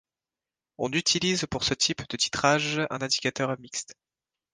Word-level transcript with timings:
On 0.79 0.91
utilise 0.93 1.45
pour 1.45 1.63
ce 1.63 1.75
type 1.75 2.01
de 2.09 2.17
titrage 2.17 2.79
un 2.89 3.01
indicateur 3.03 3.59
mixte. 3.59 3.93